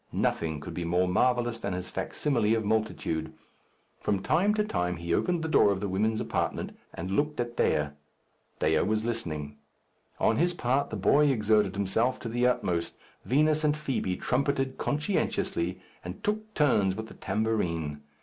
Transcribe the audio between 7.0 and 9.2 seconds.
looked at Dea. Dea was